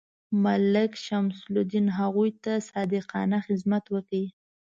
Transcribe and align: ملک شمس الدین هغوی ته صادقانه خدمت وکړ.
ملک 0.43 0.91
شمس 1.05 1.37
الدین 1.51 1.87
هغوی 1.99 2.29
ته 2.43 2.53
صادقانه 2.69 3.37
خدمت 3.47 3.83
وکړ. 3.89 4.21